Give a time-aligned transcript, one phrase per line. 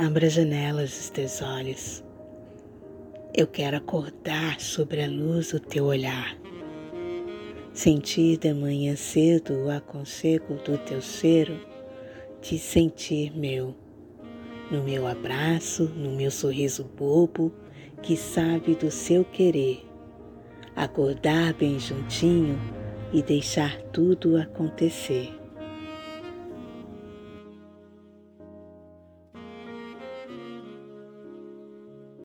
[0.00, 2.04] Abra as janelas dos teus olhos.
[3.36, 6.38] Eu quero acordar sobre a luz do teu olhar.
[7.72, 11.58] Sentir de manhã cedo o aconchego do teu cheiro,
[12.40, 13.74] te sentir meu,
[14.70, 17.52] no meu abraço, no meu sorriso bobo
[18.00, 19.84] que sabe do seu querer.
[20.76, 22.56] Acordar bem juntinho
[23.12, 25.37] e deixar tudo acontecer.